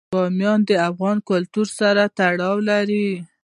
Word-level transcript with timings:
بامیان 0.13 0.59
د 0.69 0.71
افغان 0.89 1.17
کلتور 1.29 1.67
سره 1.79 2.03
تړاو 2.17 2.57
لري. 2.69 3.09